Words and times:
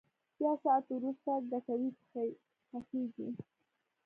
یو 0.43 0.53
ساعت 0.63 0.85
ورست 0.93 1.21
کټوۍ 1.49 2.31
پخېږي. 2.69 3.27